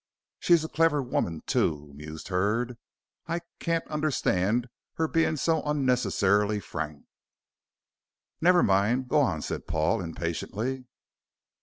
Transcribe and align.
She's 0.39 0.63
a 0.63 0.67
clever 0.67 0.99
woman, 1.03 1.43
too," 1.45 1.91
mused 1.93 2.29
Hurd, 2.29 2.79
"I 3.27 3.41
can't 3.59 3.87
understand 3.87 4.67
her 4.95 5.07
being 5.07 5.37
so 5.37 5.61
unnecessarily 5.61 6.59
frank." 6.59 7.05
"Never 8.41 8.63
mind, 8.63 9.09
go 9.09 9.19
on," 9.19 9.43
said 9.43 9.67
Paul, 9.67 10.01
impatiently. 10.01 10.85